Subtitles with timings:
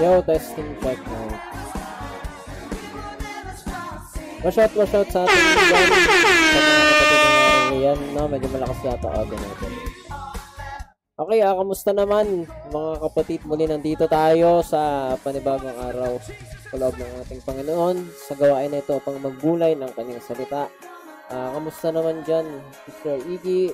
[0.00, 1.28] Yo, testing check now.
[4.40, 5.28] Wash out, sa ating dyan.
[5.28, 8.22] Sa mga kapatid ng yan, no?
[8.24, 9.72] Medyo malakas yata audio natin.
[11.20, 13.44] Okay, ah, kamusta naman mga kapatid?
[13.44, 16.16] Muli nandito tayo sa panibagong araw
[16.72, 20.72] sa loob ng ating Panginoon sa gawain na ito pang magbulay ng kanyang salita.
[21.28, 22.48] Ah, kamusta naman dyan,
[22.88, 23.68] Sister Iggy,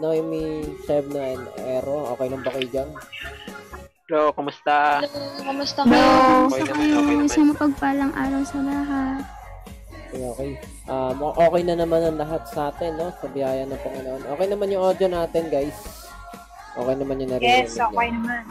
[0.00, 2.08] Noemi, Shebna, and Ero?
[2.16, 2.88] Okay lang ba kayo dyan?
[4.12, 5.00] Hello, kumusta?
[5.00, 5.96] Hello, kamusta Hello,
[6.52, 6.68] kayo?
[6.68, 7.32] Naman, okay kayo.
[7.32, 9.24] Sa mapagpalang araw sa lahat.
[10.12, 10.50] Okay, okay.
[10.84, 13.08] Um, okay na naman ang lahat sa atin, no?
[13.08, 14.28] Sa biyaya ng Panginoon.
[14.36, 15.80] Okay naman yung audio natin, guys.
[16.76, 17.64] Okay naman yung narinig.
[17.64, 18.42] Yes, okay naman.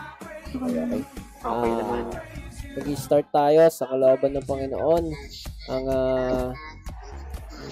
[0.49, 1.01] Okay, okay.
[1.45, 2.03] Okay Ah, naman.
[2.81, 5.05] Mag-start tayo sa kalooban ng Panginoon.
[5.69, 6.45] Ang uh,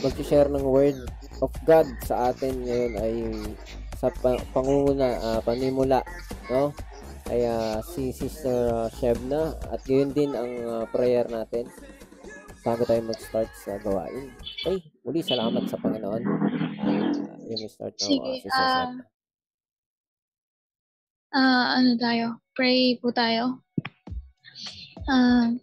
[0.05, 1.09] mag-share ng word
[1.41, 3.13] of God sa atin ngayon ay
[3.97, 6.05] sa pa- pangunguna, ah, panimula,
[6.53, 6.69] no?
[7.29, 11.69] Ay ah, si Sister ah, Shebna at gayon din ang ah, prayer natin
[12.65, 14.33] bago tayo mag-start sa gawain.
[14.65, 16.23] Okay, muli salamat sa Panginoon.
[16.81, 17.13] Uh,
[17.45, 19.03] yung start na Sige, Sister ah, Shebna.
[21.29, 22.25] Ah, ano tayo?
[22.57, 23.61] Pray po tayo.
[25.05, 25.53] Ah,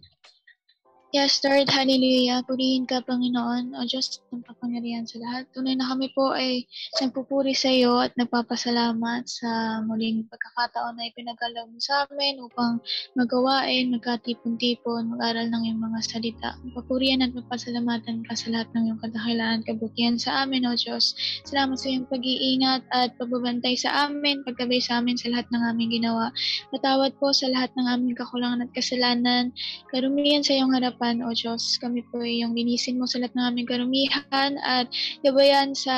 [1.17, 2.45] yes, Lord, hallelujah.
[2.45, 5.49] Purihin ka, Panginoon, o Diyos ng kapangyarihan sa lahat.
[5.49, 6.69] Tunay na kami po ay
[7.01, 12.77] nagpupuri sa iyo at nagpapasalamat sa muling pagkakataon na ipinagalaw mo sa amin upang
[13.17, 16.49] magawain, magkatipon-tipon, mag-aral ng iyong mga salita.
[16.77, 21.17] Papurihan at magpasalamatan ka sa lahat ng iyong kadakilaan, kabutihan sa amin, o Diyos.
[21.49, 25.97] Salamat sa iyong pag-iingat at pagbabantay sa amin, pagkabay sa amin sa lahat ng aming
[25.97, 26.29] ginawa.
[26.69, 29.49] Patawad po sa lahat ng aming kakulangan at kasalanan.
[29.89, 31.79] Karumihan sa iyong harapan, O Diyos.
[31.79, 34.91] Kami po ay iyong linisin mo sa lahat ng aming karumihan at
[35.23, 35.95] gabayan sa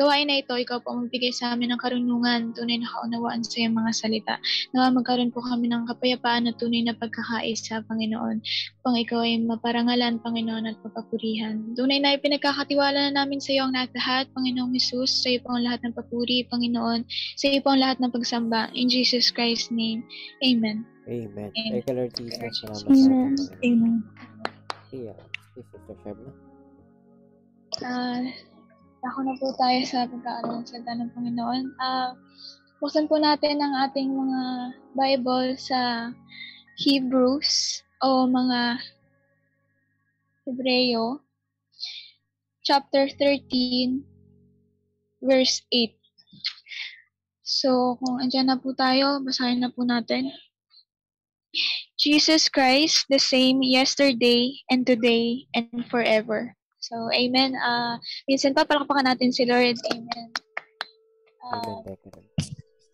[0.00, 0.56] gawain na ito.
[0.56, 4.34] Ikaw po magbigay sa amin ng karunungan, tunay na kaunawaan sa iyong mga salita.
[4.72, 8.40] Nawa magkaroon po kami ng kapayapaan at tunay na pagkakaisa, Panginoon.
[8.80, 11.60] Pang ikaw ay maparangalan, Panginoon, at mapapurihan.
[11.76, 15.20] Tunay na ipinagkakatiwala na namin sa iyo ang lahat, Panginoong Jesus.
[15.20, 17.04] Sa iyo po ang lahat ng papuri, Panginoon.
[17.36, 18.72] Sa iyo po ang lahat ng pagsamba.
[18.72, 20.06] In Jesus Christ's name.
[20.40, 20.97] Amen.
[21.08, 21.48] Amen.
[21.56, 21.82] Amen.
[21.88, 22.60] Lord Jesus.
[22.60, 23.32] Salamat sa Amen.
[23.32, 23.64] Panginoon.
[23.64, 23.96] Amen.
[24.88, 25.16] Okay, ah,
[25.56, 26.32] si Sister Shebna.
[27.80, 28.20] Ah,
[29.08, 31.62] ako na po tayo sa pagkaaral ng salita ng Panginoon.
[31.80, 32.12] Ah,
[32.84, 34.42] buksan po natin ang ating mga
[34.92, 36.12] Bible sa
[36.76, 38.76] Hebrews o mga
[40.44, 41.24] Hebreo
[42.60, 44.04] chapter 13
[45.24, 45.96] verse 8.
[47.48, 50.28] So, kung andyan na po tayo, basahin na po natin.
[51.98, 56.54] Jesus Christ, the same yesterday and today and forever.
[56.78, 57.58] So, amen.
[57.58, 57.98] Uh,
[58.30, 59.76] minsan pa, palakpakan natin si Lord.
[59.92, 60.28] Amen.
[61.42, 61.98] Ah, Lord.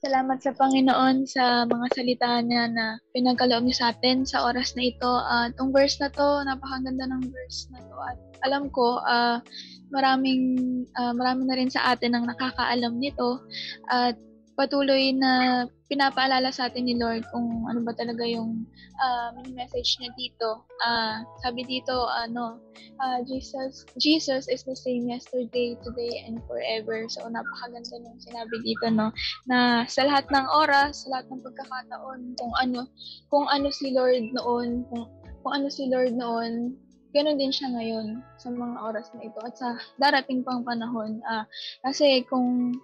[0.04, 4.84] salamat sa Panginoon sa mga salita niya na pinagkaloob niya sa atin sa oras na
[4.92, 5.09] ito.
[5.09, 7.97] At itong verse na to, napakaganda ng verse na to.
[8.04, 9.41] At alam ko, ah,
[9.89, 13.41] maraming, ah, marami na rin sa atin ang nakakaalam nito.
[13.89, 14.21] At
[14.54, 18.65] patuloy na pinapaalala sa atin ni Lord kung ano ba talaga yung
[19.03, 20.62] uh, message niya dito.
[20.83, 22.62] Ah, sabi dito, ano,
[23.03, 27.04] ah, Jesus Jesus is the same yesterday, today, and forever.
[27.10, 29.10] So, napakaganda nung sinabi dito, no?
[29.51, 32.80] Na sa lahat ng oras, sa lahat ng pagkakataon, kung ano,
[33.28, 35.10] kung ano si Lord noon, kung,
[35.42, 36.78] kung ano si Lord noon,
[37.15, 41.22] ganun din siya ngayon sa mga oras na ito at sa darating pang panahon.
[41.27, 41.47] Ah,
[41.86, 42.74] kasi kung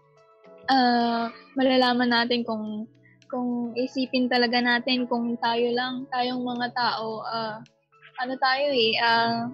[0.70, 1.28] ah,
[1.58, 2.86] malalaman natin kung
[3.30, 7.62] kung isipin talaga natin kung tayo lang, tayong mga tao, ah,
[8.18, 9.46] ano tayo eh, ah,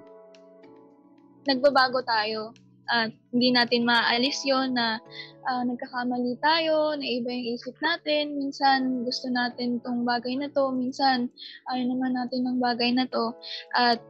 [1.44, 2.56] nagbabago tayo.
[2.86, 4.96] At hindi natin maaalis yon na
[5.44, 8.40] ah, nagkakamali tayo, na iba yung isip natin.
[8.40, 11.28] Minsan gusto natin tong bagay na to, minsan
[11.68, 13.36] ayaw naman natin ng bagay na to.
[13.76, 14.00] At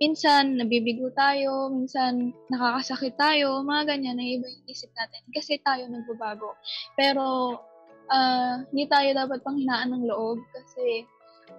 [0.00, 5.88] minsan nabibigo tayo, minsan nakakasakit tayo, mga ganyan na iba yung isip natin kasi tayo
[5.88, 6.56] nagbabago.
[6.96, 7.58] Pero
[8.12, 11.06] ah, hindi tayo dapat panghinaan ng loob kasi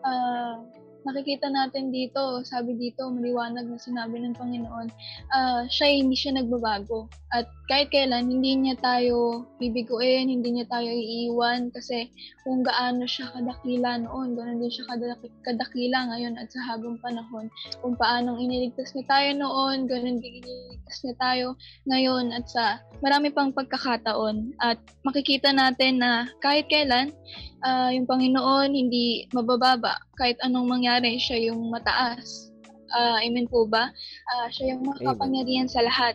[0.03, 0.59] ah,
[1.03, 4.87] nakikita natin dito, sabi dito, maliwanag na sinabi ng Panginoon,
[5.35, 7.11] ah, siya hindi siya nagbabago.
[7.35, 12.11] At kahit kailan, hindi niya tayo bibiguin, hindi niya tayo iiwan kasi
[12.43, 17.47] kung gaano siya kadakila noon, ganoon din siya kadak- kadakila ngayon at sa habang panahon.
[17.79, 21.47] Kung paanong iniligtas niya tayo noon, ganoon din iniligtas niya tayo
[21.87, 24.59] ngayon at sa marami pang pagkakataon.
[24.59, 27.15] At makikita natin na kahit kailan,
[27.63, 30.03] ah, yung Panginoon hindi mabababa.
[30.19, 32.52] Kahit anong mangyari, siya yung mataas.
[32.93, 33.89] Ah, amen po ba?
[34.29, 36.13] Ah, siya yung makapangyarihan sa lahat.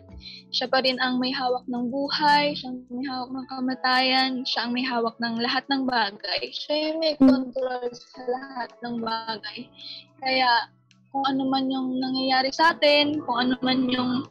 [0.55, 4.61] Siya pa rin ang may hawak ng buhay, siya ang may hawak ng kamatayan, siya
[4.63, 6.43] ang may hawak ng lahat ng bagay.
[6.55, 9.67] Siya yung may control sa lahat ng bagay.
[10.23, 10.71] Kaya
[11.11, 14.31] kung ano man yung nangyayari sa atin, kung ano man yung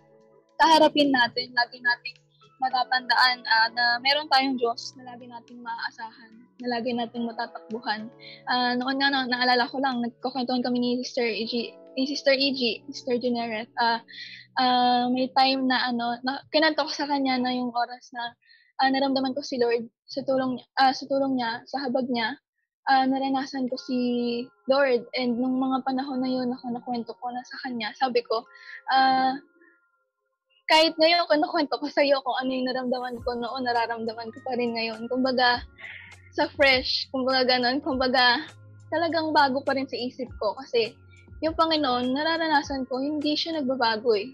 [0.55, 2.17] kaharapin natin, lagi nating
[2.57, 6.31] matatandaan uh, na meron tayong Diyos na lagi nating maaasahan,
[6.63, 8.09] na lagi nating matatakbuhan.
[8.49, 12.85] Uh, noon nga, na, naalala ko lang, nagkukwentuhan kami ni Sister E.G., ni Sister E.G.,
[12.93, 13.97] Sister Genereth, uh,
[14.61, 18.37] uh, may time na ano, na, kinanto ko sa kanya na yung oras na
[18.85, 22.37] uh, naramdaman ko si Lord sa tulong, uh, sa tulong niya, sa habag niya,
[22.85, 23.97] uh, naranasan ko si
[24.69, 25.09] Lord.
[25.17, 28.45] And nung mga panahon na yun, ako nakwento ko na sa kanya, sabi ko,
[28.93, 29.33] uh,
[30.69, 34.53] kahit ngayon kinukwento ko sa iyo kung ano yung naramdaman ko noon, nararamdaman ko pa
[34.53, 35.09] rin ngayon.
[35.09, 35.65] Kumbaga,
[36.37, 38.45] sa fresh, kumbaga ganun, kumbaga,
[38.93, 40.93] talagang bago pa rin sa isip ko kasi
[41.41, 44.33] yung Panginoon, nararanasan ko, hindi siya nagbabago eh.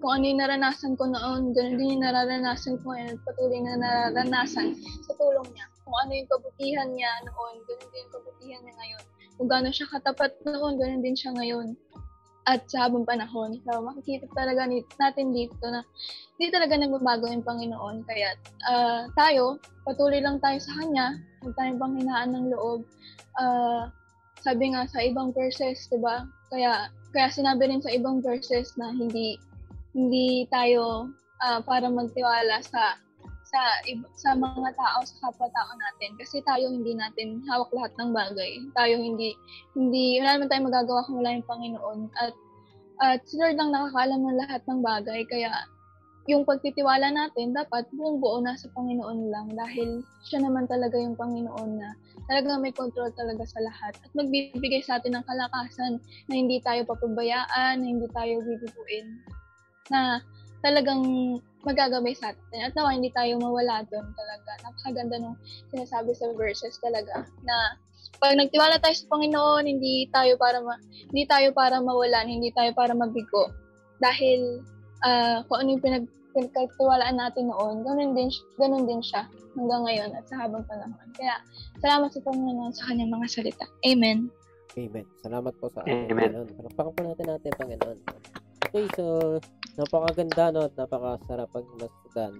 [0.00, 3.74] Kung ano yung naranasan ko noon, ganun din yung nararanasan ko ngayon at patuloy na
[3.76, 4.74] nararanasan
[5.04, 5.66] sa tulong niya.
[5.84, 9.02] Kung ano yung kabutihan niya noon, ganun din yung kabutihan niya ngayon.
[9.36, 11.76] Kung gano'n siya katapat noon, ganun din siya ngayon
[12.48, 13.60] at sa habang panahon.
[13.62, 15.84] So, makikita talaga natin dito na
[16.40, 18.08] hindi talaga nagbabago yung Panginoon.
[18.08, 18.34] Kaya
[18.66, 22.88] uh, tayo, patuloy lang tayo sa Kanya, huwag tayong panghinaan ng loob.
[23.36, 23.92] Uh,
[24.40, 26.24] sabi nga sa ibang verses, di ba?
[26.48, 29.36] Kaya, kaya sinabi rin sa ibang verses na hindi
[29.90, 31.10] hindi tayo
[31.42, 32.98] uh, para magtiwala sa
[33.50, 33.82] sa
[34.14, 38.62] sa mga tao sa kapwa-tao natin kasi tayo hindi natin hawak lahat ng bagay.
[38.78, 39.34] Tayo hindi
[39.74, 42.34] hindi wala naman tayong magagawa kung wala yung Panginoon at
[43.02, 45.50] at si Lord lang nakakaalam ng lahat ng bagay kaya
[46.30, 51.18] yung pagtitiwala natin dapat buong buo na sa Panginoon lang dahil siya naman talaga yung
[51.18, 51.90] Panginoon na
[52.30, 55.98] talaga may control talaga sa lahat at magbibigay sa atin ng kalakasan
[56.30, 59.18] na hindi tayo papabayaan, na hindi tayo bibibuin
[59.90, 60.22] na
[60.62, 61.02] talagang
[61.66, 62.60] magagabay sa atin.
[62.64, 64.50] At nawa, hindi tayo mawala doon talaga.
[64.64, 65.36] Napakaganda nung
[65.72, 67.76] sinasabi sa verses talaga na
[68.20, 70.80] pag nagtiwala tayo sa Panginoon, hindi tayo para ma-
[71.10, 73.52] hindi tayo para mawalan, hindi tayo para mabigo.
[74.00, 74.64] Dahil
[75.04, 79.26] uh, kung ano yung pinag pinagkatiwalaan natin noon, ganun din, ganun din siya
[79.58, 81.08] hanggang ngayon at sa habang panahon.
[81.18, 81.38] Kaya,
[81.82, 83.66] salamat sa Panginoon sa kanyang mga salita.
[83.86, 84.30] Amen.
[84.78, 85.06] Amen.
[85.20, 86.48] Salamat po sa ating Panginoon.
[86.54, 87.98] Palakpakan po natin natin, Panginoon.
[88.70, 89.04] Okay, so,
[89.78, 92.34] napakaganda no at napakasarap pagmasdan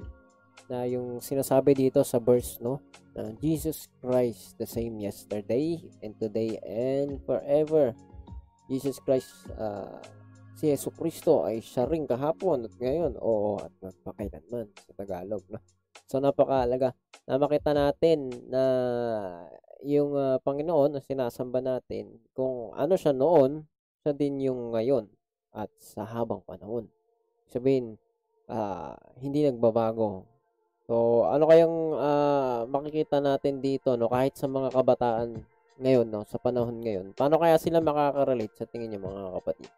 [0.70, 2.78] na yung sinasabi dito sa verse no
[3.14, 7.90] na Jesus Christ the same yesterday and today and forever
[8.70, 9.98] Jesus Christ uh,
[10.60, 15.58] si Yesu Kristo ay siya rin kahapon at ngayon oo at magpakailanman sa Tagalog no
[16.04, 16.92] so napakaalaga
[17.24, 18.64] na makita natin na
[19.80, 23.64] yung uh, Panginoon na sinasamba natin kung ano siya noon
[24.04, 25.08] siya din yung ngayon
[25.56, 26.92] at sa habang panahon
[27.50, 27.98] sabihin,
[28.46, 30.24] uh, hindi nagbabago.
[30.86, 35.42] So, ano kayang uh, makikita natin dito, no, kahit sa mga kabataan
[35.82, 39.70] ngayon, no, sa panahon ngayon, paano kaya sila makaka-relate sa tingin niyo mga kapatid?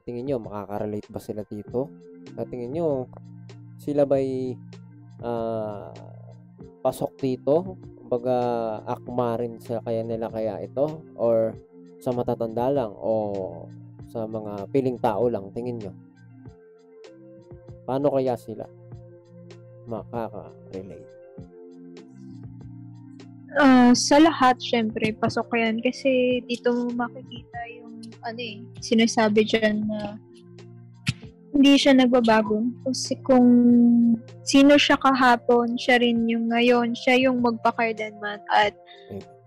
[0.00, 1.92] Sa tingin niyo, makaka-relate ba sila dito?
[2.32, 3.04] Sa tingin niyo,
[3.76, 4.56] sila ba'y
[5.20, 5.92] uh,
[6.80, 7.76] pasok dito?
[8.08, 11.04] Baga, akma rin sa kaya nila kaya ito?
[11.20, 11.52] Or
[12.00, 12.96] sa matatanda lang?
[12.96, 13.68] O
[14.08, 15.92] sa mga piling tao lang, tingin nyo?
[17.84, 18.64] Paano kaya sila
[19.84, 21.12] makaka-relate?
[23.60, 25.82] Uh, sa lahat, syempre, pasok yan.
[25.84, 27.89] Kasi dito mo makikita yung,
[28.24, 30.16] ano eh, sinasabi dyan na
[31.50, 32.62] hindi siya nagbabago.
[32.86, 33.48] Kasi kung
[34.46, 38.72] sino siya kahapon, siya rin yung ngayon, siya yung magpakailanman at
[39.10, 39.40] okay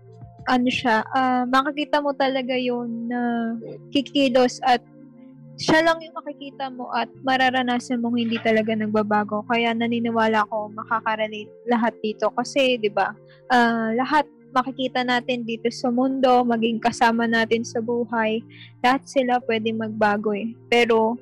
[0.48, 3.52] ano siya, uh, makikita mo talaga yon na
[3.88, 4.80] kikilos at
[5.54, 9.46] siya lang yung makikita mo at mararanasan mong hindi talaga nagbabago.
[9.46, 13.14] Kaya naniniwala ko makakarelate lahat dito kasi 'di ba?
[13.54, 18.38] Uh, lahat makikita natin dito sa mundo, maging kasama natin sa buhay,
[18.80, 20.54] lahat sila pwede magbago eh.
[20.70, 21.18] Pero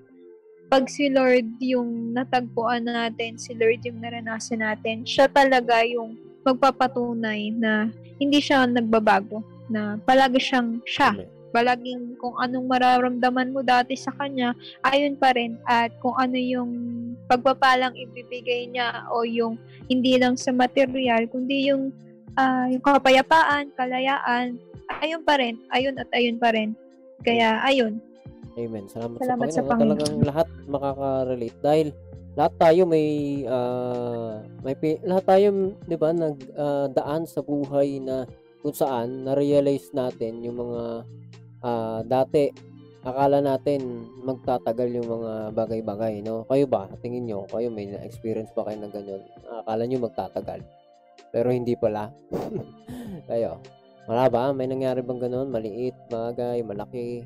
[0.68, 7.52] pag si Lord yung natagpuan natin, si Lord yung naranasan natin, siya talaga yung magpapatunay
[7.56, 7.88] na
[8.20, 11.28] hindi siya nagbabago, na palagi siyang siya.
[11.52, 14.56] Palaging kung anong mararamdaman mo dati sa kanya,
[14.88, 15.60] ayun pa rin.
[15.68, 16.72] At kung ano yung
[17.28, 19.60] pagpapalang ibibigay niya o yung
[19.92, 21.92] hindi lang sa material, kundi yung,
[22.36, 24.56] uh, yung kapayapaan, kalayaan,
[25.00, 25.58] ayun pa rin.
[25.72, 26.76] Ayun at ayun pa rin.
[27.22, 28.02] Kaya, ayun.
[28.58, 28.84] Amen.
[28.88, 29.64] Salamat, Salamat sa Panginoon.
[29.64, 29.96] Sa Panginoon.
[29.96, 31.88] Talagang lahat makaka-relate dahil
[32.32, 33.08] lahat tayo may
[33.44, 34.72] uh, may
[35.04, 38.24] lahat tayo 'di ba nagdaan uh, sa buhay na
[38.64, 40.82] kung saan na-realize natin yung mga
[41.60, 42.48] ah dati
[43.02, 46.46] akala natin magtatagal yung mga bagay-bagay, no?
[46.46, 46.86] Kayo ba?
[47.02, 49.22] Tingin nyo, kayo may na-experience ba kayo ng ganyan?
[49.66, 50.62] Akala nyo magtatagal.
[51.32, 52.12] Pero hindi pala.
[53.28, 53.58] kayo.
[54.06, 54.50] Wala ba?
[54.50, 55.48] May nangyari bang ganun?
[55.48, 57.22] Maliit, bagay, malaki,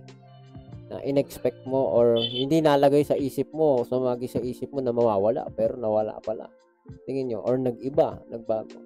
[0.86, 5.48] na inexpect mo or hindi nalagay sa isip mo, sumagi sa isip mo na mawawala,
[5.56, 6.46] pero nawala pala.
[7.08, 8.78] Tingin nyo, or nag-iba, nagbago.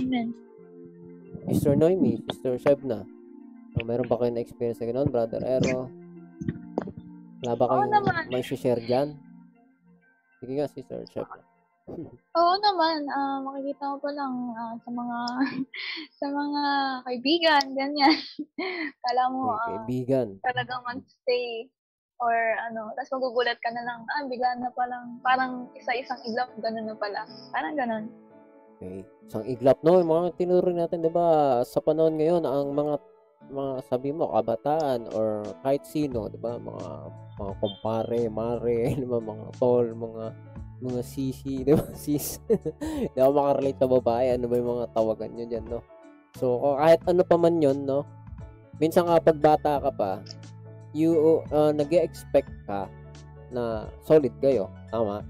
[0.00, 0.32] Amen.
[1.44, 1.76] Mr.
[1.76, 3.04] Noemi, Sister Shebna,
[3.76, 5.92] oh, meron ba kayo na-experience na ganun, Brother Ero?
[7.44, 8.22] Wala ba kayong naman.
[8.32, 9.16] may share dyan?
[10.40, 11.47] Sige nga, Sister Shebna.
[12.38, 15.18] Oo naman, ah, makikita mo pa lang ah, sa mga
[16.20, 16.62] sa mga
[17.08, 18.16] kaibigan, ganyan.
[19.04, 20.28] Kala mo May ah, kaibigan.
[20.44, 21.66] talagang mag-stay
[22.18, 22.34] or
[22.66, 26.96] ano, tapos magugulat ka na lang, ah, bigla na palang, parang isa-isang iglap, ganun na
[26.98, 27.24] pala.
[27.54, 28.04] Parang ganun.
[28.78, 29.02] Okay.
[29.26, 29.98] Isang iglap, no?
[29.98, 32.94] Yung mga tinuring natin, di ba, sa panahon ngayon, ang mga
[33.48, 36.86] mga sabi mo, kabataan or kahit sino, di ba, mga
[37.38, 40.24] mga kumpare, mare, di ba, mga tol, mga
[40.78, 42.38] mga sisi, di ba, sis.
[43.14, 45.80] di ako makarelate na babae, ano ba yung mga tawagan nyo dyan, no?
[46.38, 48.06] So, kahit ano pa man yun, no?
[48.78, 50.12] Minsan nga, pag bata ka pa,
[50.94, 52.86] you, uh, nag expect ka
[53.50, 54.70] na solid kayo.
[54.92, 55.24] Tama?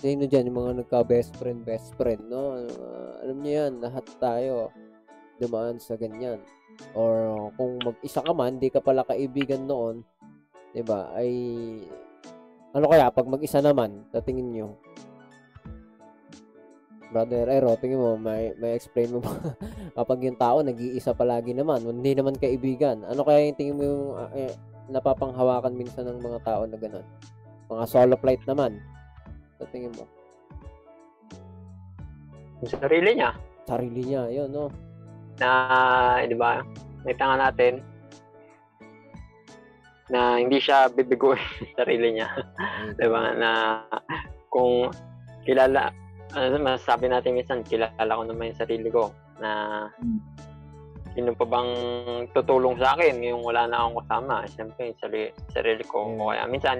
[0.00, 2.64] Sino dyan, yung mga nagka-best friend, best friend, no?
[2.64, 4.72] Uh, alam niyo yan, lahat tayo
[5.38, 6.42] dumaan sa ganyan.
[6.94, 10.02] Or kung mag-isa ka man, di ka pala kaibigan noon,
[10.74, 11.10] 'di ba?
[11.14, 11.32] Ay
[12.76, 14.76] ano kaya pag mag-isa naman, sa tingin niyo?
[17.08, 19.32] Brother Ero, tingin mo, may, may explain mo ba?
[19.96, 23.00] Kapag yung tao nag-iisa palagi naman, hindi naman kaibigan.
[23.08, 24.52] Ano kaya yung tingin mo yung ah, eh,
[24.92, 27.06] napapanghawakan minsan ng mga tao na gano'n?
[27.72, 28.76] Mga solo flight naman.
[29.56, 30.04] Sa tingin mo?
[32.60, 33.30] Yung sarili niya.
[33.64, 34.68] Sarili niya, yun, no?
[35.40, 35.48] Na,
[36.28, 36.60] di ba,
[37.04, 37.80] nakita nga natin
[40.08, 42.28] na hindi siya bibiguin sa sarili niya.
[42.96, 43.32] di ba?
[43.36, 43.50] Na
[44.48, 44.88] kung
[45.44, 45.92] kilala,
[46.32, 49.86] ano masasabi natin minsan, kilala ko naman yung sarili ko na
[51.16, 51.72] sino pa bang
[52.30, 54.36] tutulong sa akin yung wala na akong kasama.
[54.48, 55.98] Siyempre, yung sarili, sarili ko.
[56.06, 56.20] Mm.
[56.20, 56.78] O kaya minsan,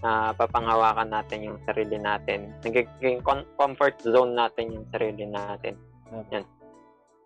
[0.00, 2.54] na papanghawakan natin yung sarili natin.
[2.64, 3.20] Nagiging
[3.58, 5.76] comfort zone natin yung sarili natin.
[6.32, 6.44] Yan.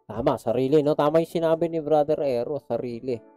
[0.05, 0.97] Tama, sarili, no?
[0.99, 3.34] Tama yung sinabi ni Brother Ero, sarili.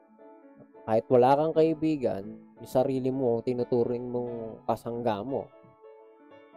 [0.88, 2.24] Kahit wala kang kaibigan,
[2.64, 5.52] yung sarili mo, tinuturing mong kasangga mo.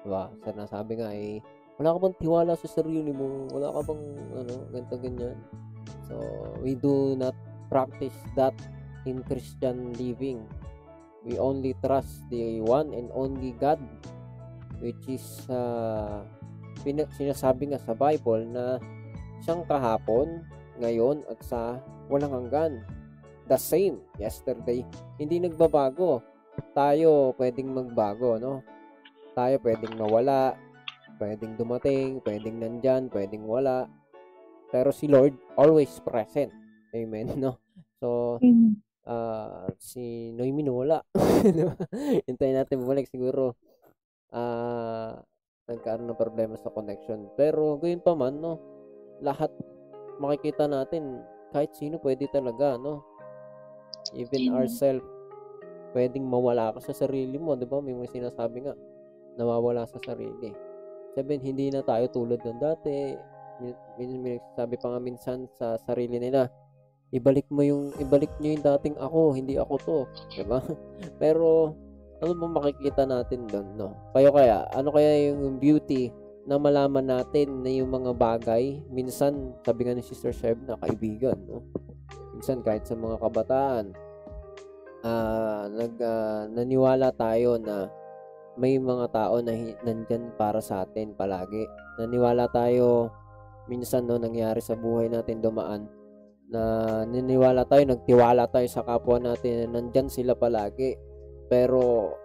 [0.07, 0.31] Diba?
[0.47, 1.43] Sinasabi nga eh,
[1.83, 3.51] wala ka bang tiwala sa sarili mo?
[3.51, 4.05] Wala ka bang,
[4.39, 5.39] ano, ganito, ganyan.
[6.07, 6.15] So,
[6.63, 7.35] we do not
[7.67, 8.55] practice that
[9.03, 10.47] in Christian living.
[11.27, 13.83] We only trust the one and only God,
[14.79, 16.23] which is, uh,
[16.87, 18.79] sinasabi nga sa Bible na
[19.43, 20.47] siyang kahapon,
[20.79, 22.87] ngayon, at sa walang hanggan.
[23.51, 24.87] The same, yesterday.
[25.19, 26.23] Hindi nagbabago.
[26.71, 28.63] Tayo pwedeng magbago, no?
[29.35, 30.55] Tayo pwedeng mawala,
[31.19, 33.91] pwedeng dumating, pwedeng nandyan, pwedeng wala.
[34.71, 36.55] Pero si Lord, always present.
[36.95, 37.59] Amen, no?
[37.99, 38.39] So,
[39.03, 41.03] ah si Noemi wala.
[42.31, 43.59] Hintayin natin bumalik siguro.
[44.31, 45.19] Ah,
[45.67, 47.27] nagkaroon ng problema sa connection.
[47.35, 48.63] Pero gayon pa man, no,
[49.19, 49.51] lahat
[50.23, 51.19] makikita natin
[51.51, 53.10] kahit sino pwede talaga, no?
[54.17, 54.57] Even Amen.
[54.57, 55.07] ourselves,
[55.93, 57.83] pwedeng mawala ka sa sarili mo, 'di ba?
[57.83, 58.75] May mga sinasabi nga
[59.39, 60.51] nawawala sa sarili.
[61.15, 63.15] Sabihin, hindi na tayo tulad ng dati.
[63.61, 66.49] Min, min, may nagsasabi pa nga minsan sa sarili nila,
[67.13, 69.99] ibalik mo yung ibalik niyo yung dating ako, hindi ako to,
[70.33, 70.63] 'di ba?
[71.23, 71.77] Pero
[72.21, 73.89] ano ba makikita natin doon, no?
[74.13, 76.13] Kayo kaya, ano kaya yung beauty
[76.45, 81.37] na malaman natin na yung mga bagay, minsan, sabi nga ni Sister Sheb na kaibigan,
[81.49, 81.65] no?
[82.41, 83.93] Minsan kahit sa mga kabataan,
[85.05, 87.85] ah nag ah, naniwala tayo na
[88.57, 89.53] may mga tao na
[89.85, 91.69] nandyan para sa atin palagi.
[92.01, 93.13] Naniwala tayo
[93.69, 95.85] minsan no nangyari sa buhay natin dumaan
[96.49, 100.97] na niniwala tayo, nagtiwala tayo sa kapwa natin na nandyan sila palagi.
[101.53, 102.17] Pero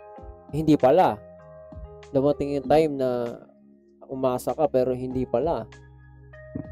[0.55, 1.19] hindi pala.
[2.15, 3.35] Dumating yung time na
[4.07, 5.67] umasa ka pero hindi pala.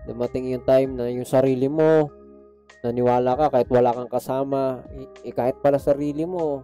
[0.08, 2.23] Dumating yung time na yung sarili mo
[2.84, 4.84] naniwala ka kahit wala kang kasama,
[5.24, 6.64] eh, kahit pala sarili mo,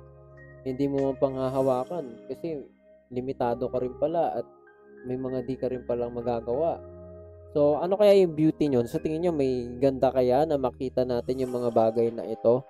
[0.68, 2.60] hindi mo man panghahawakan kasi
[3.10, 4.46] limitado ka rin pala at
[5.08, 6.76] may mga di ka rin palang magagawa.
[7.56, 8.86] So, ano kaya yung beauty nyo?
[8.86, 12.62] Sa tingin nyo, may ganda kaya na makita natin yung mga bagay na ito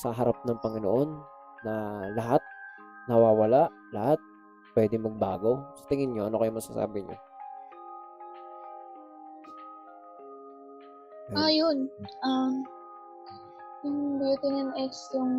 [0.00, 1.08] sa harap ng Panginoon
[1.66, 1.74] na
[2.16, 2.40] lahat
[3.10, 4.16] nawawala, lahat
[4.72, 5.60] pwede magbago?
[5.76, 7.31] Sa tingin nyo, ano kaya masasabi nyo?
[11.32, 11.88] Ah, yun.
[12.24, 12.64] Um,
[13.82, 15.34] Yung beauty niyan is yung,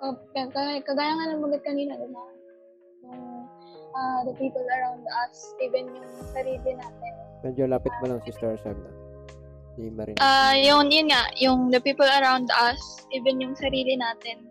[0.00, 2.24] uh, kagaya, kagaya nga ng mga kanina, diba?
[3.04, 3.44] Yung
[3.92, 7.12] uh, the people around us, even yung sarili natin.
[7.44, 8.88] Medyo lapit mo lang, Sister Shabna.
[9.76, 10.20] Hindi marinig.
[10.20, 12.80] Ah, yun, yun nga, yung the people around us,
[13.12, 14.48] even yung sarili natin,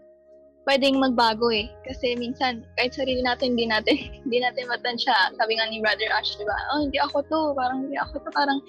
[0.69, 1.69] pwedeng magbago eh.
[1.85, 5.33] Kasi minsan, kahit sarili natin, hindi natin, hindi natin matansya.
[5.37, 6.57] Sabi nga ni Brother Ash, di ba?
[6.73, 7.41] Oh, hindi ako to.
[7.57, 8.29] Parang hindi ako to.
[8.33, 8.59] Parang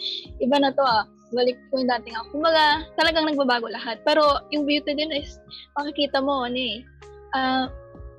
[0.41, 1.05] iba na to ah.
[1.33, 2.27] Balik ko yung dating ako.
[2.39, 4.01] Kumbaga, talagang nagbabago lahat.
[4.05, 5.41] Pero yung beauty din is,
[5.81, 6.85] makikita mo, ano eh,
[7.33, 7.67] ah,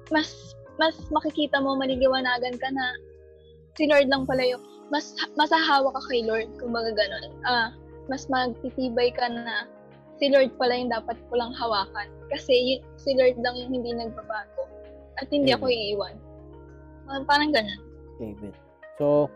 [0.10, 2.86] mas, mas makikita mo, maliliwanagan ka na
[3.78, 7.34] si Lord lang pala yung, mas, masahawa ka kay Lord, kumbaga ganun.
[7.46, 7.70] Ah,
[8.10, 9.70] mas magtitibay ka na
[10.18, 12.10] si Lord pala yung dapat ko lang hawakan.
[12.30, 14.70] Kasi yun, si Lord lang yung hindi nagbabago.
[15.22, 15.78] At hindi ako Amen.
[15.78, 16.16] iiwan.
[17.10, 17.82] Uh, parang ganun.
[18.22, 18.54] Amen.
[18.98, 19.30] So,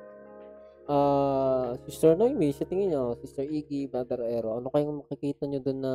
[0.87, 5.79] ah Sister Noemi, sa tingin nyo, Sister Iggy, Brother Ero, ano kayong makikita nyo doon
[5.83, 5.93] na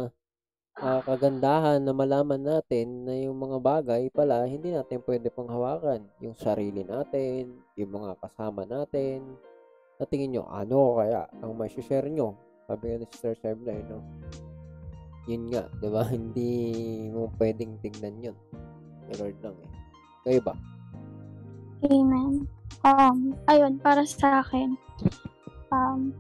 [0.78, 6.07] ah, kagandahan na malaman natin na yung mga bagay pala, hindi natin pwede pang hawakan.
[6.22, 9.24] Yung sarili natin, yung mga kasama natin.
[9.98, 12.38] Sa tingin nyo, ano kaya ang may share nyo?
[12.70, 13.98] Sabi nga ni Sister eh, no?
[15.30, 16.02] Yun nga, di ba?
[16.14, 16.50] Hindi
[17.11, 18.38] mo pwedeng tingnan yun.
[19.07, 19.70] Ni Lord lang eh.
[20.22, 20.54] Kayo ba?
[21.83, 22.46] Amen.
[22.83, 24.78] Um, ayun, para sa akin,
[25.72, 26.12] um,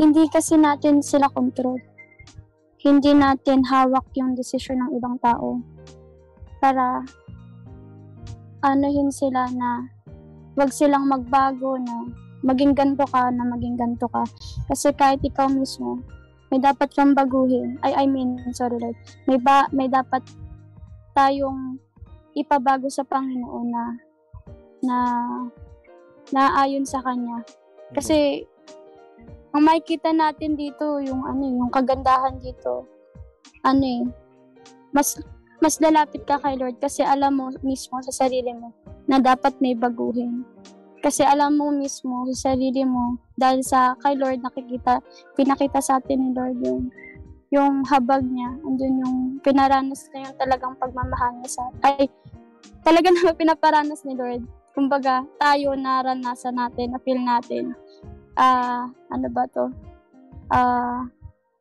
[0.00, 1.76] hindi kasi natin sila control.
[2.80, 5.60] Hindi natin hawak yung desisyon ng ibang tao
[6.62, 7.02] para
[8.62, 9.86] anuhin sila na
[10.58, 12.06] wag silang magbago na
[12.42, 14.22] maging ganto ka na maging ganto ka.
[14.70, 15.98] Kasi kahit ikaw mismo,
[16.48, 17.76] may dapat kang baguhin.
[17.82, 18.96] I, I mean, sorry Lord.
[19.26, 20.22] May, ba, may dapat
[21.18, 21.82] tayong
[22.38, 23.84] ipabago sa Panginoon na
[24.78, 24.96] na
[26.30, 27.42] naayon sa kanya.
[27.92, 28.44] Kasi
[29.56, 32.84] ang makikita natin dito yung ano eh, yung kagandahan dito.
[33.64, 34.02] Ano eh,
[34.92, 35.16] mas
[35.58, 38.70] mas lalapit ka kay Lord kasi alam mo mismo sa sarili mo
[39.10, 40.46] na dapat may baguhin.
[40.98, 45.02] Kasi alam mo mismo sa sarili mo dahil sa kay Lord nakikita
[45.34, 46.82] pinakita sa atin ni Lord yung
[47.48, 52.04] yung habag niya, andun yung pinaranas na yung talagang pagmamahal niya sa, ay,
[52.84, 54.44] talaga na pinaparanas ni Lord.
[54.76, 57.72] Kumbaga, tayo naranasan natin, na-feel natin.
[58.38, 59.72] Ah, ano ba to?
[60.48, 61.08] Ah,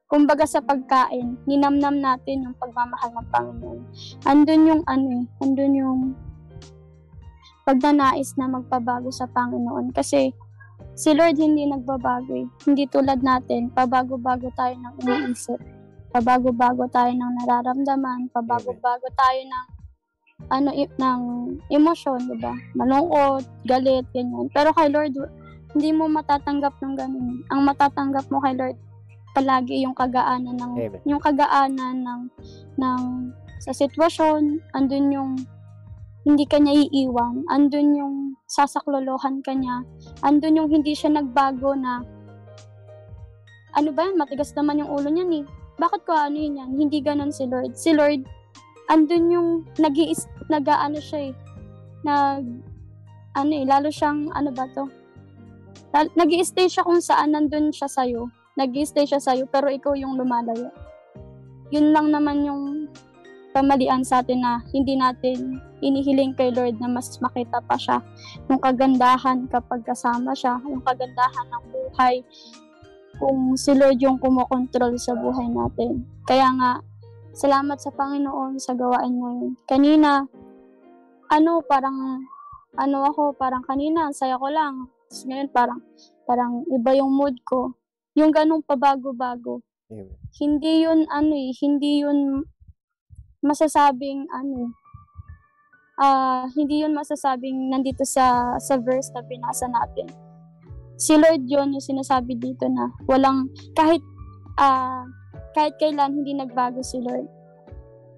[0.08, 3.80] kumbaga sa pagkain, ninamnam natin yung pagmamahal ng Panginoon.
[4.24, 6.02] Andun yung ano eh, andun yung
[7.68, 9.92] pagnanais na magpabago sa Panginoon.
[9.92, 10.32] Kasi
[10.96, 12.48] si Lord hindi nagbabago eh.
[12.64, 15.60] Hindi tulad natin, pabago-bago tayo ng iniisip.
[16.16, 19.77] Pabago-bago tayo ng nararamdaman, pabago-bago tayo ng
[20.48, 21.22] ano ng
[21.74, 22.54] emosyon, 'di ba?
[22.78, 24.48] Malungkot, galit, ganyan.
[24.54, 25.18] Pero kay Lord,
[25.76, 27.44] hindi mo matatanggap ng ganun.
[27.52, 28.78] Ang matatanggap mo kay Lord
[29.38, 31.02] palagi yung kagaanan ng Amen.
[31.06, 32.22] yung kagaanan ng
[32.82, 33.02] ng
[33.62, 35.32] sa sitwasyon, andun yung
[36.26, 38.16] hindi ka niya iiwan, andun yung
[38.50, 39.86] sasaklolohan ka niya,
[40.26, 42.02] andun yung hindi siya nagbago na
[43.78, 45.46] ano ba yan, matigas naman yung ulo niyan eh.
[45.78, 46.72] Bakit ko ano yun yan?
[46.74, 47.78] Hindi ganun si Lord.
[47.78, 48.26] Si Lord,
[48.88, 49.96] andun yung nag
[50.48, 51.34] nag-ano siya eh.
[52.08, 52.44] Nag,
[53.36, 54.88] ano eh, lalo siyang, ano ba to?
[55.98, 58.30] nag stay siya kung saan nandun siya sa'yo.
[58.58, 60.74] nag stay siya sa'yo, pero ikaw yung lumalayo.
[61.70, 62.64] Yun lang naman yung
[63.58, 68.02] kamalian sa atin na hindi natin inihiling kay Lord na mas makita pa siya.
[68.50, 72.22] Yung kagandahan kapag kasama siya, yung kagandahan ng buhay,
[73.18, 76.06] kung si Lord yung kumokontrol sa buhay natin.
[76.30, 76.72] Kaya nga,
[77.38, 79.54] salamat sa Panginoon sa gawain mo yun.
[79.70, 80.26] Kanina,
[81.30, 82.26] ano, parang,
[82.74, 84.90] ano ako, parang kanina, saya ko lang.
[85.06, 85.80] Tapos ngayon, parang,
[86.26, 87.78] parang iba yung mood ko.
[88.18, 89.62] Yung ganong pabago-bago.
[89.94, 90.18] Amen.
[90.42, 92.42] Hindi yun, ano eh, hindi yun
[93.46, 94.74] masasabing, ano
[96.02, 100.10] ah, hindi yun masasabing nandito sa, sa verse na binasa natin.
[100.98, 104.02] Si Lord yun yung sinasabi dito na walang, kahit,
[104.58, 105.06] ah,
[105.58, 107.26] kahit kailan hindi nagbago si Lord.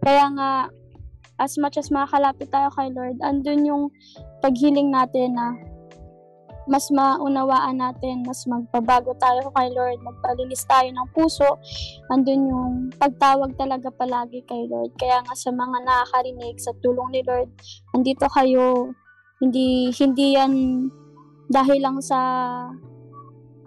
[0.03, 0.51] Kaya nga,
[1.39, 3.83] as much as makakalapit tayo kay Lord, andun yung
[4.43, 5.55] paghiling natin na
[6.69, 11.57] mas maunawaan natin, mas magpabago tayo kay Lord, magpalinis tayo ng puso,
[12.13, 14.93] andun yung pagtawag talaga palagi kay Lord.
[14.99, 17.49] Kaya nga sa mga nakakarinig sa tulong ni Lord,
[17.97, 18.93] andito kayo,
[19.41, 20.53] hindi, hindi yan
[21.49, 22.19] dahil lang sa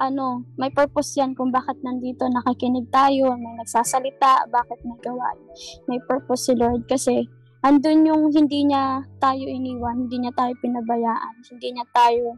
[0.03, 5.38] ano, may purpose yan kung bakit nandito nakikinig tayo, may nagsasalita, bakit may gawain.
[5.87, 7.31] May purpose si Lord kasi
[7.62, 12.35] andun yung hindi niya tayo iniwan, hindi niya tayo pinabayaan, hindi niya tayo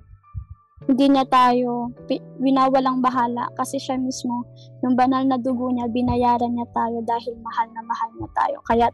[0.85, 1.96] hindi niya tayo
[2.37, 4.44] winawalang bahala kasi siya mismo,
[4.85, 8.59] yung banal na dugo niya, binayaran niya tayo dahil mahal na mahal niya tayo.
[8.68, 8.87] Kaya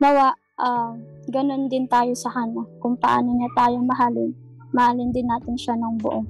[0.00, 0.96] nawa, uh,
[1.28, 2.64] ganun din tayo sa kanya.
[2.80, 4.32] Kung paano niya tayo mahalin,
[4.72, 6.24] mahalin din natin siya ng buo.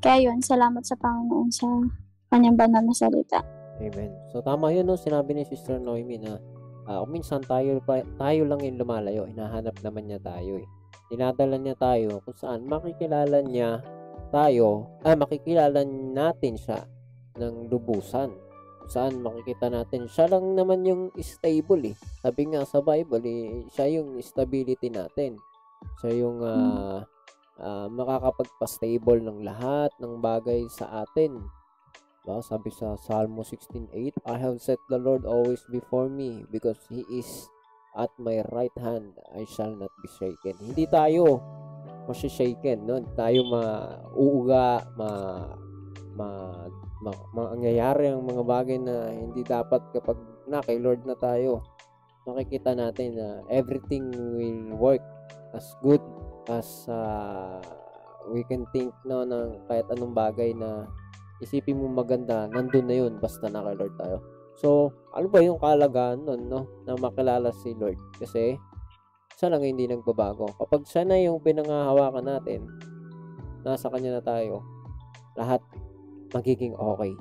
[0.00, 1.68] Kaya yun, salamat sa Panginoon sa
[2.32, 3.44] kanyang banal na salita.
[3.80, 4.12] Amen.
[4.32, 6.36] So tama yun no, sinabi ni Sister Noemi na
[6.88, 7.80] uh, minsan tayo,
[8.16, 10.68] tayo lang yung lumalayo, hinahanap naman niya tayo eh
[11.10, 13.82] dinadala niya tayo kung saan makikilala niya
[14.30, 15.82] tayo, ah, makikilala
[16.14, 16.86] natin siya
[17.34, 18.30] ng lubusan.
[18.78, 21.96] Kung saan makikita natin, siya lang naman yung stable eh.
[22.22, 25.34] Sabi nga sa Bible, eh, siya yung stability natin.
[25.98, 27.02] Siya yung uh,
[27.60, 31.38] uh, makakapagpa-stable ng lahat ng bagay sa atin.
[32.24, 32.40] Diba?
[32.44, 33.92] Sabi sa Psalm 16.8,
[34.28, 37.28] I have set the Lord always before me because He is
[37.96, 40.54] at my right hand I shall not be shaken.
[40.60, 41.40] Hindi tayo
[42.10, 42.98] shaken, no?
[43.14, 45.10] Tayo mauuga, ma
[46.18, 46.28] ma
[47.00, 50.18] ma, mangyayari ang mga bagay na hindi dapat kapag
[50.50, 51.62] na kay Lord na tayo.
[52.26, 55.02] Makikita natin na everything will work
[55.54, 56.02] as good
[56.50, 57.62] as uh,
[58.26, 60.90] we can think no ng kahit anong bagay na
[61.40, 64.18] isipin mo maganda, nandun na yun basta na kay Lord tayo.
[64.60, 66.68] So, ano ba yung kalagaan nun, no?
[66.84, 67.96] Na makilala si Lord.
[68.20, 68.60] Kasi,
[69.40, 70.52] siya lang hindi nagbabago.
[70.60, 72.68] Kapag siya na yung pinangahawakan natin,
[73.64, 74.60] nasa kanya na tayo,
[75.32, 75.64] lahat
[76.36, 77.16] magiging okay.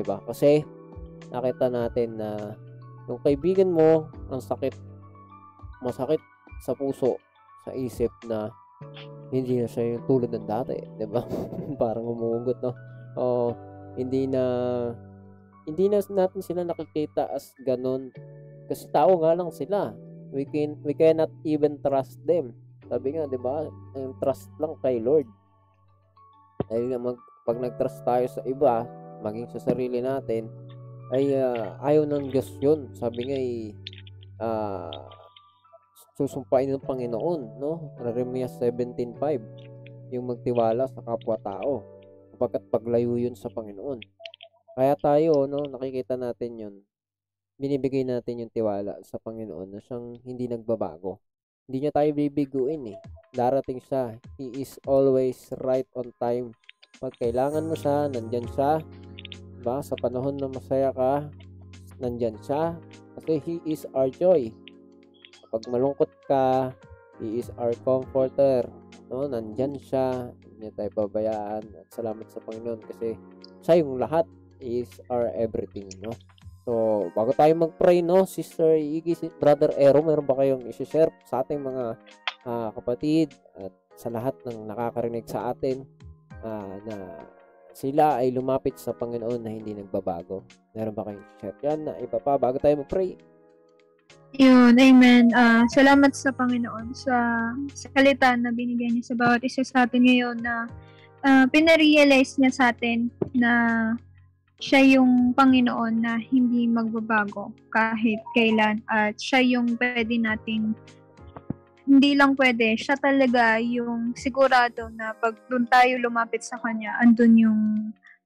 [0.00, 0.24] ba?
[0.24, 0.64] Kasi
[1.28, 2.56] nakita natin na
[3.04, 4.72] yung kaibigan mo ang sakit
[5.84, 6.20] masakit
[6.64, 7.20] sa puso,
[7.70, 8.50] sa isip na
[9.30, 11.22] hindi na siya yung tulad ng dati, 'di ba?
[11.82, 12.74] Parang umuugot, no?
[13.14, 13.54] O
[13.94, 14.42] hindi na
[15.70, 18.10] hindi na natin sila nakikita as ganun.
[18.66, 19.94] Kasi tao nga lang sila.
[20.34, 22.50] We can we cannot even trust them.
[22.90, 23.70] Sabi nga, 'di ba?
[23.94, 25.30] Ang trust lang kay Lord.
[26.66, 28.86] Dahil mag pag nag-trust tayo sa iba,
[29.22, 30.46] maging sa sarili natin,
[31.10, 32.92] ay uh, ayaw ng Diyos yun.
[32.94, 33.50] Sabi nga, ay,
[34.38, 35.19] uh,
[36.20, 37.96] susumpain ng Panginoon, no?
[37.96, 41.80] Jeremiah 17.5, yung magtiwala sa kapwa-tao.
[42.36, 44.04] Kapagkat paglayo yun sa Panginoon.
[44.76, 46.74] Kaya tayo, no, nakikita natin yun.
[47.56, 51.24] Binibigay natin yung tiwala sa Panginoon na siyang hindi nagbabago.
[51.64, 52.98] Hindi niya tayo bibiguin eh.
[53.32, 54.20] Darating siya.
[54.36, 56.52] He is always right on time.
[57.00, 58.84] Pag kailangan mo siya, nandyan siya.
[59.56, 59.80] Diba?
[59.80, 61.28] Sa panahon na masaya ka,
[61.96, 62.76] nandyan siya.
[63.16, 64.52] Kasi He is our joy.
[65.50, 66.70] Kapag malungkot ka,
[67.18, 68.70] He is our comforter.
[69.10, 69.26] No?
[69.26, 70.30] Nandyan siya.
[70.46, 71.66] Hindi tayo pabayaan.
[71.74, 73.18] At salamat sa Panginoon kasi
[73.58, 74.30] siya yung lahat
[74.62, 76.14] is our everything, no?
[76.68, 81.58] So, bago tayo mag-pray, no, Sister Iggy, Brother Ero, meron ba kayong i-share sa ating
[81.58, 81.98] mga
[82.46, 85.82] uh, kapatid at sa lahat ng nakakarinig sa atin
[86.44, 87.26] uh, na
[87.72, 90.44] sila ay lumapit sa Panginoon na hindi nagbabago?
[90.76, 93.16] Meron ba kayong share yan na iba bago tayo mag-pray?
[94.38, 95.34] Yun, amen.
[95.34, 100.38] Uh, salamat sa Panginoon sa salita na binigyan niya sa bawat isa sa atin ngayon
[100.38, 100.70] na
[101.26, 103.52] uh, pinarealize niya sa atin na
[104.62, 110.78] siya yung Panginoon na hindi magbabago kahit kailan at siya yung pwede nating
[111.90, 117.34] hindi lang pwede, siya talaga yung sigurado na pag doon tayo lumapit sa kanya, andun
[117.34, 117.60] yung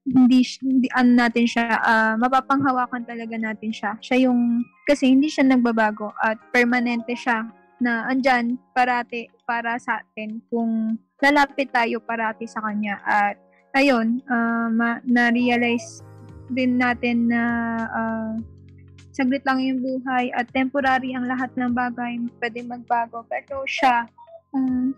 [0.05, 3.97] hindi, hindi ano natin siya, uh, mapapanghawakan talaga natin siya.
[4.05, 7.49] Siya yung, kasi hindi siya nagbabago at permanente siya
[7.81, 13.01] na andyan parati para sa atin kung lalapit tayo parati sa kanya.
[13.09, 13.41] At
[13.73, 16.05] ayun, uh, ma- na-realize
[16.53, 17.43] din natin na
[17.89, 18.33] uh,
[19.17, 23.25] saglit lang yung buhay at temporary ang lahat ng bagay pwede magbago.
[23.33, 24.05] Pero siya,
[24.53, 24.93] um,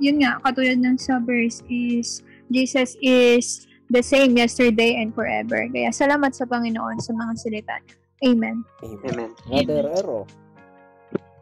[0.00, 5.66] yun nga, katulad ng sa verse is, Jesus is the same yesterday and forever.
[5.70, 7.96] Kaya salamat sa Panginoon sa mga salita niya.
[8.24, 8.56] Amen.
[8.82, 9.30] Amen.
[9.44, 10.18] Brother Ero.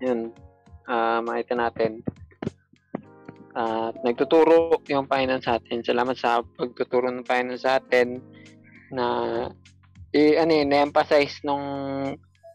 [0.02, 0.34] Yun.
[0.84, 2.02] Uh, makita natin.
[3.54, 5.86] At uh, nagtuturo yung Panginoon sa atin.
[5.86, 8.18] Salamat sa pagtuturo ng Panginoon sa atin
[8.90, 9.06] na
[10.14, 11.66] i ano yun, emphasize nung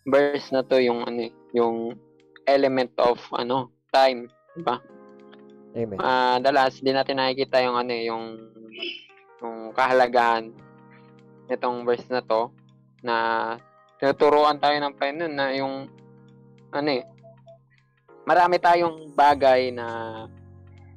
[0.07, 1.95] verse na to yung ano yung
[2.47, 4.79] element of ano time, di ba?
[5.75, 5.97] Amen.
[5.99, 8.23] Uh, dalas din natin nakikita yung ano yung
[9.39, 10.51] yung kahalagahan
[11.49, 12.51] nitong verse na to
[13.01, 13.15] na
[13.97, 15.87] tinuturuan tayo ng Panginoon na yung
[16.69, 17.03] ano eh
[18.29, 19.87] marami tayong bagay na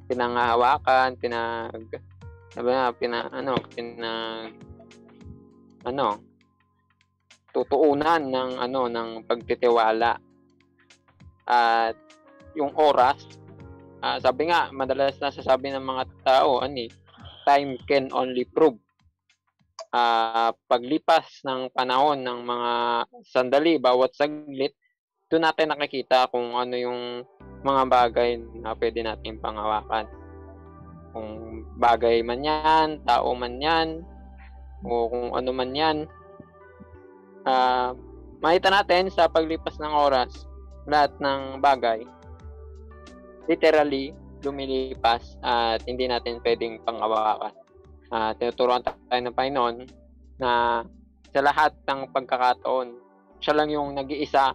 [0.05, 1.89] pinangahawakan, pinag
[2.53, 4.53] na, pina, ano, pinag
[5.83, 6.21] ano
[7.53, 10.17] tutuunan ng ano ng pagtitiwala
[11.45, 11.93] at
[12.57, 13.19] yung oras.
[14.03, 16.89] Uh, sabi nga madalas nasasabi ng mga tao ani
[17.45, 18.79] time can only prove.
[19.93, 22.71] Uh, paglipas ng panahon ng mga
[23.29, 24.73] sandali, bawat saglit,
[25.29, 27.21] doon natin nakikita kung ano yung
[27.61, 30.05] mga bagay na pwede natin pangawakan.
[31.13, 31.29] Kung
[31.77, 34.01] bagay man yan, tao man yan,
[34.81, 35.97] o kung ano man yan,
[37.45, 37.93] uh,
[38.41, 40.49] makita natin sa paglipas ng oras,
[40.89, 42.01] lahat ng bagay,
[43.47, 44.11] literally,
[44.43, 47.55] lumilipas at hindi natin pwedeng pangawakan.
[48.13, 49.75] Uh, tinuturuan tayo ng Panginoon
[50.37, 50.83] na
[51.33, 52.93] sa lahat ng pagkakataon,
[53.41, 54.53] siya lang yung nag-iisa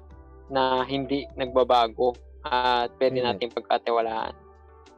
[0.48, 2.14] na hindi nagbabago
[2.46, 3.29] at pwede mm-hmm.
[3.35, 4.35] natin pagkatiwalaan.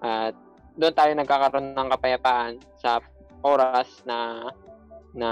[0.04, 0.34] At
[0.76, 3.00] doon tayo nagkakaroon ng kapayapaan sa
[3.40, 4.50] oras na
[5.10, 5.30] na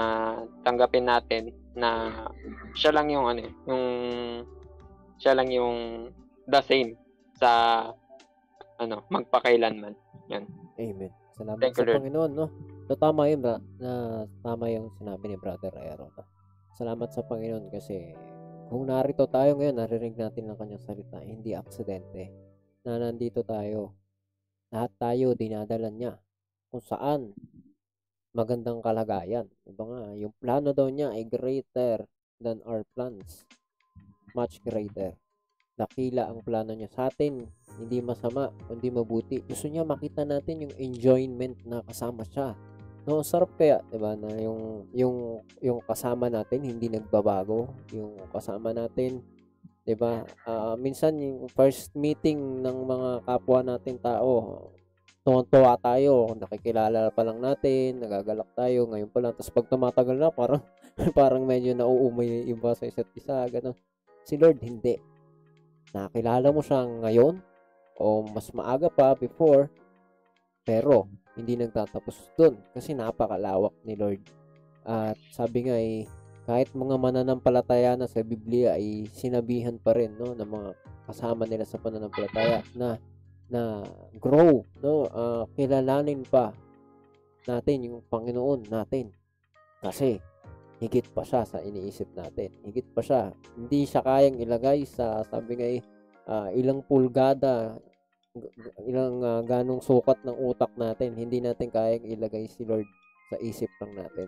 [0.67, 2.11] tanggapin natin na
[2.75, 3.85] siya lang yung ano yung
[5.15, 6.11] siya lang yung
[6.51, 6.99] the same
[7.39, 7.83] sa
[8.79, 9.93] ano, magpakailanman.
[10.31, 10.47] Yan.
[10.79, 11.11] Amen.
[11.35, 12.47] Salamat Thank sa you, Panginoon, no?
[12.87, 13.59] So, tama yun, ba?
[13.77, 16.09] Na, tama yung sinabi ni Brother Aero.
[16.15, 16.23] No?
[16.79, 18.15] Salamat sa Panginoon kasi
[18.71, 22.31] kung narito tayo ngayon, naririnig natin ang kanyang salita, hindi aksidente
[22.85, 23.97] na nandito tayo.
[24.69, 26.15] Lahat tayo dinadala niya
[26.69, 27.33] kung saan
[28.31, 29.49] magandang kalagayan.
[29.65, 32.05] Diba nga, yung plano daw niya ay greater
[32.37, 33.43] than our plans.
[34.37, 35.17] Much greater.
[35.79, 37.47] Dakila ang plano niya sa atin
[37.79, 39.39] hindi masama, hindi mabuti.
[39.39, 42.51] Gusto niya makita natin yung enjoyment na kasama siya.
[43.07, 45.17] No, sarap kaya, 'di ba, na yung yung
[45.63, 49.23] yung kasama natin hindi nagbabago, yung kasama natin
[49.87, 50.27] 'di ba?
[50.43, 54.67] Uh, minsan yung first meeting ng mga kapwa natin tao,
[55.23, 59.33] tuwan-tuwa tayo, nakikilala pa lang natin, nagagalak tayo, ngayon pa lang.
[59.33, 60.61] Tapos pag tumatagal na, parang,
[61.17, 63.75] parang medyo nauumay yung iba sa isa't isa, gano'n.
[64.27, 65.18] Si Lord, hindi.
[65.95, 67.41] Nakilala mo siya ngayon,
[67.99, 69.67] o mas maaga pa before
[70.63, 74.23] pero hindi nagtatapos dun kasi napakalawak ni Lord.
[74.87, 76.07] At sabi nga eh
[76.47, 80.71] kahit mga mananampalataya na sa Biblia ay sinabihan pa rin no ng mga
[81.05, 82.97] kasama nila sa pananampalataya na
[83.49, 83.81] na
[84.17, 86.53] grow no uh, kilalanin pa
[87.45, 89.09] natin yung Panginoon natin.
[89.79, 90.21] Kasi
[90.79, 95.53] higit pa siya sa iniisip natin higit pa siya hindi siya kayang ilagay sa sabi
[95.59, 95.69] nga
[96.31, 97.79] uh, ilang pulgada
[98.85, 101.17] ilang uh, ganong sukat ng utak natin.
[101.17, 102.85] Hindi natin kayang ilagay si Lord
[103.29, 104.27] sa isip lang natin.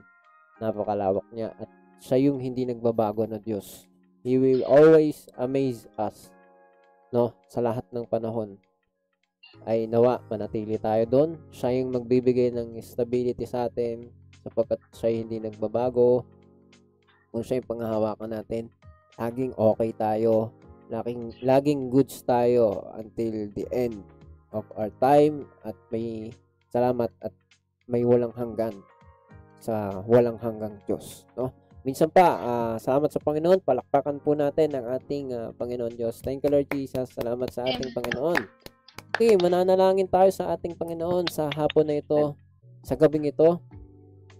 [0.62, 1.70] Napakalawak niya at
[2.02, 3.86] siya yung hindi nagbabago na Diyos.
[4.22, 6.30] He will always amaze us
[7.12, 8.56] no sa lahat ng panahon
[9.68, 14.08] ay nawa manatili tayo doon siya yung magbibigay ng stability sa atin
[14.40, 16.24] sapagkat siya hindi nagbabago
[17.32, 18.68] kung siya yung panghahawakan natin
[19.16, 20.52] laging okay tayo
[20.92, 24.04] Laging, laging goods tayo until the end
[24.52, 26.36] of our time at may
[26.68, 27.32] salamat at
[27.88, 28.76] may walang hanggan
[29.64, 31.24] sa walang hanggang Diyos.
[31.40, 31.56] No?
[31.88, 33.64] Minsan pa, uh, salamat sa Panginoon.
[33.64, 36.20] Palakpakan po natin ang ating uh, Panginoon Diyos.
[36.20, 37.16] Thank you Lord Jesus.
[37.16, 38.44] Salamat sa ating Panginoon.
[39.16, 42.36] Okay, mananalangin tayo sa ating Panginoon sa hapon na ito,
[42.84, 43.64] sa gabing ito,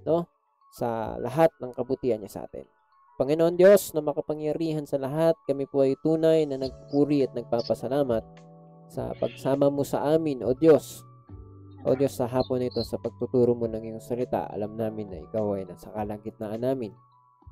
[0.04, 0.28] no?
[0.76, 2.81] Sa lahat ng kabutihan niya sa atin.
[3.22, 8.26] Panginoon Diyos na makapangyarihan sa lahat, kami po ay tunay na nagpuri at nagpapasalamat
[8.90, 11.06] sa pagsama mo sa amin, O Diyos.
[11.86, 15.54] O Diyos, sa hapon ito, sa pagtuturo mo ng iyong salita, alam namin na ikaw
[15.54, 16.98] ay nasa kalagitnaan namin.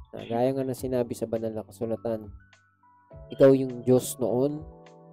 [0.09, 2.33] Na gaya nga na sinabi sa banal na kasulatan,
[3.29, 4.65] ikaw yung Diyos noon,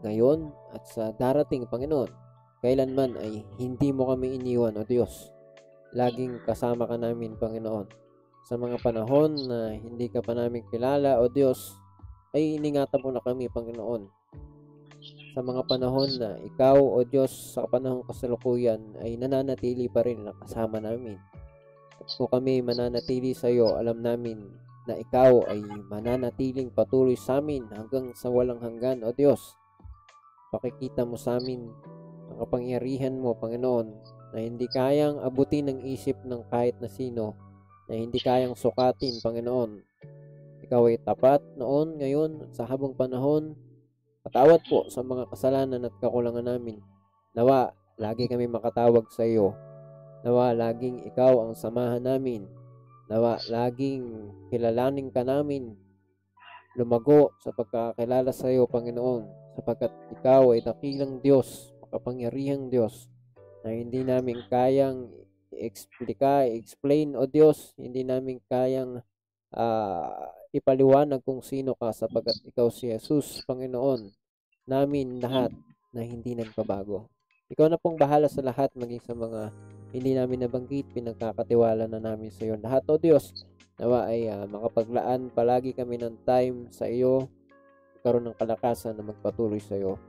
[0.08, 2.08] ngayon, at sa darating, Panginoon.
[2.64, 5.36] Kailanman ay hindi mo kami iniwan, O Diyos.
[5.92, 8.05] Laging kasama ka namin, Panginoon
[8.46, 11.74] sa mga panahon na hindi ka pa namin kilala o Diyos,
[12.30, 14.06] ay iningatan mo na kami, Panginoon.
[15.34, 20.30] Sa mga panahon na ikaw o Diyos sa panahong kasalukuyan ay nananatili pa rin na
[20.38, 21.18] kasama namin.
[21.98, 24.38] At kung kami mananatili sa iyo, alam namin
[24.86, 29.58] na ikaw ay mananatiling patuloy sa amin hanggang sa walang hanggan o Diyos.
[30.54, 31.66] Pakikita mo sa amin
[32.30, 33.90] ang kapangyarihan mo, Panginoon,
[34.30, 37.45] na hindi kayang abutin ng isip ng kahit na sino
[37.86, 39.70] na hindi kayang sukatin, Panginoon.
[40.66, 43.54] Ikaw ay tapat noon, ngayon, sa habang panahon.
[44.26, 46.82] Patawad po sa mga kasalanan at kakulangan namin.
[47.38, 49.54] Nawa, lagi kami makatawag sa iyo.
[50.26, 52.50] Nawa, laging ikaw ang samahan namin.
[53.06, 55.78] Nawa, laging kilalanin ka namin.
[56.74, 63.06] Lumago sa pagkakilala sa iyo, Panginoon, sapagkat ikaw ay dakilang Diyos, makapangyarihang Diyos,
[63.62, 65.06] na hindi namin kayang
[65.56, 69.00] i-explika, i-explain, o Diyos, hindi namin kayang
[69.56, 70.08] uh,
[70.52, 74.08] ipaliwanag kung sino ka sapagat ikaw si Jesus, Panginoon,
[74.68, 75.52] namin lahat
[75.92, 77.08] na hindi nagbabago.
[77.46, 79.54] Ikaw na pong bahala sa lahat, maging sa mga
[79.94, 83.46] hindi namin nabanggit, pinagkakatiwala na namin sa iyo lahat, O Diyos.
[83.76, 87.28] Nawa ay ah, makapaglaan palagi kami ng time sa iyo,
[88.00, 90.00] karoon ng kalakasan na magpatuloy sa iyo.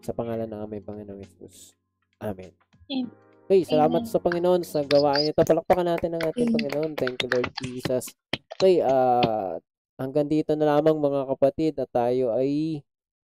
[0.00, 1.74] Sa pangalan ng aming Panginoong Yesus.
[2.22, 2.54] Amen.
[2.88, 3.29] Amen.
[3.50, 4.12] Okay, salamat Amen.
[4.14, 5.42] sa Panginoon sa gawain ito.
[5.42, 6.54] Palakpakan natin ang ating Amen.
[6.54, 6.90] Panginoon.
[6.94, 8.14] Thank you, Lord Jesus.
[8.54, 9.58] Okay, ah
[9.98, 12.80] hanggang dito na lamang mga kapatid at tayo ay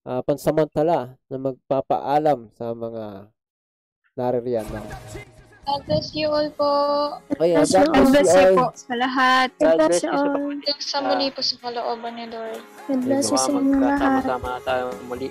[0.08, 3.30] ah, pansamantala na magpapaalam sa mga
[4.18, 4.82] naririyan na.
[5.64, 6.72] God bless you all po.
[7.38, 8.56] Okay, ah, Bless God you bless God bless you you all.
[8.58, 9.48] po sa lahat.
[9.60, 10.34] God bless you all.
[10.34, 12.62] Hanggang sa muli po sa kalooban ni Lord.
[12.90, 14.24] God bless you sa inyong lahat.
[14.24, 15.30] magkasama-sama tayo muli.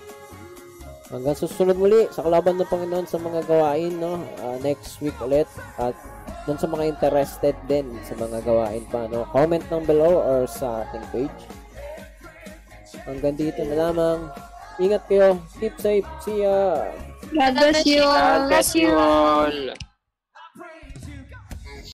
[1.13, 4.25] Hanggang susunod muli sa kalaban ng Panginoon sa mga gawain, no?
[4.41, 5.45] Ah, next week ulit.
[5.77, 5.93] At
[6.49, 9.29] dun sa mga interested din sa mga gawain pa, no?
[9.29, 11.41] Comment lang below or sa ating page.
[13.05, 14.33] Hanggang dito na lamang.
[14.81, 15.37] Ingat kayo.
[15.61, 16.09] Keep safe.
[16.25, 16.89] See ya.
[17.29, 18.17] God bless you all.
[18.17, 19.92] God bless you all.